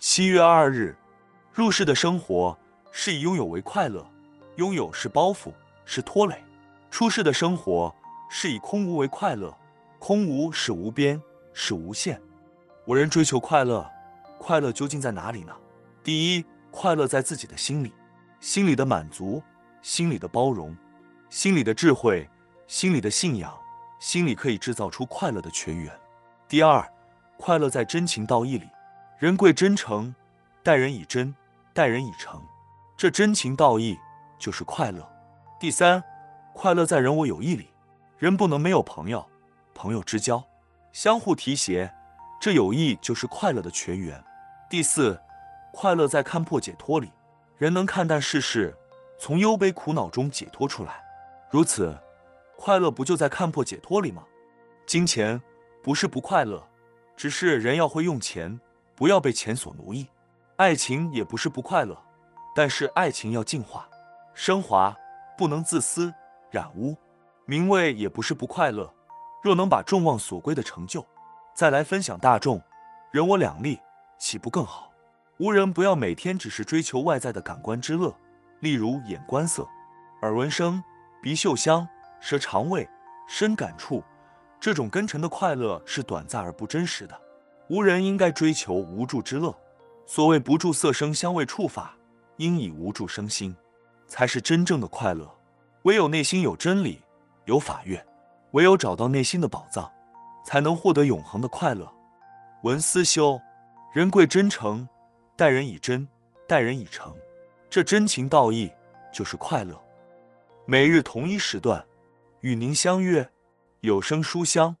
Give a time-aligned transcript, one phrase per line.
[0.00, 0.96] 七月二日，
[1.52, 2.56] 入世的生活
[2.92, 4.08] 是以拥有为快乐，
[4.54, 5.52] 拥有是包袱，
[5.84, 6.36] 是拖累；
[6.88, 7.92] 出世的生活
[8.30, 9.52] 是以空无为快乐，
[9.98, 11.20] 空无是无边，
[11.52, 12.20] 是无限。
[12.84, 13.90] 我人追求快乐，
[14.38, 15.52] 快乐究竟在哪里呢？
[16.04, 17.92] 第一，快乐在自己的心里，
[18.38, 19.42] 心里的满足，
[19.82, 20.76] 心里的包容，
[21.28, 22.30] 心里的智慧，
[22.68, 23.52] 心里的信仰，
[23.98, 25.92] 心里可以制造出快乐的泉源。
[26.46, 26.88] 第二，
[27.36, 28.68] 快乐在真情道义里。
[29.18, 30.14] 人贵真诚，
[30.62, 31.34] 待人以真，
[31.74, 32.40] 待人以诚，
[32.96, 33.98] 这真情道义
[34.38, 35.04] 就是快乐。
[35.58, 36.00] 第三，
[36.54, 37.68] 快乐在人我友谊里，
[38.16, 39.28] 人不能没有朋友，
[39.74, 40.40] 朋友之交，
[40.92, 41.92] 相互提携，
[42.40, 44.22] 这友谊就是快乐的泉源。
[44.70, 45.20] 第四，
[45.72, 47.10] 快乐在看破解脱里，
[47.56, 48.72] 人能看淡世事，
[49.18, 51.02] 从忧悲苦恼中解脱出来，
[51.50, 51.98] 如此，
[52.56, 54.22] 快乐不就在看破解脱里吗？
[54.86, 55.42] 金钱
[55.82, 56.64] 不是不快乐，
[57.16, 58.60] 只是人要会用钱。
[58.98, 60.08] 不要被钱所奴役，
[60.56, 61.96] 爱情也不是不快乐，
[62.52, 63.88] 但是爱情要净化、
[64.34, 64.92] 升华，
[65.36, 66.12] 不能自私
[66.50, 66.96] 染污。
[67.44, 68.92] 名位也不是不快乐，
[69.40, 71.06] 若能把众望所归的成就，
[71.54, 72.60] 再来分享大众，
[73.12, 73.78] 人我两利，
[74.18, 74.90] 岂不更好？
[75.38, 78.12] 吾人不要每天只是追求外在的感官之乐，
[78.58, 79.64] 例如眼观色、
[80.22, 80.82] 耳闻声、
[81.22, 81.86] 鼻嗅香、
[82.18, 82.88] 舌尝味、
[83.28, 84.02] 身感触，
[84.58, 87.16] 这种根尘的快乐是短暂而不真实的。
[87.70, 89.54] 吾人应该追求无助之乐，
[90.06, 91.94] 所谓不住色声香味触法，
[92.38, 93.54] 应以无助生心，
[94.06, 95.30] 才是真正的快乐。
[95.82, 97.02] 唯有内心有真理，
[97.44, 98.02] 有法乐，
[98.52, 99.90] 唯有找到内心的宝藏，
[100.44, 101.92] 才能获得永恒的快乐。
[102.62, 103.38] 文思修，
[103.92, 104.88] 人贵真诚，
[105.36, 106.08] 待人以真，
[106.46, 107.14] 待人以诚，
[107.68, 108.72] 这真情道义
[109.12, 109.78] 就是快乐。
[110.64, 111.84] 每日同一时段，
[112.40, 113.30] 与您相约
[113.80, 114.74] 有声书香。